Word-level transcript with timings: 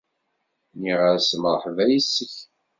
Nniɣ-as 0.75 1.29
mreḥba 1.41 1.83
yes-k 1.91 2.35